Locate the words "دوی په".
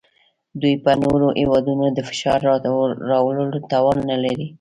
0.61-0.91